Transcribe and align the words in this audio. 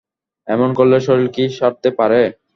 এমন 0.47 0.69
করলে 0.77 0.97
শরীর 1.07 1.27
কি 1.35 1.43
সারতে 1.57 1.89
পারে! 1.99 2.21